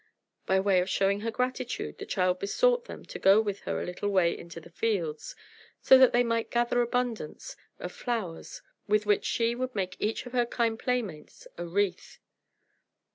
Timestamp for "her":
1.19-1.29, 3.69-3.79, 10.33-10.47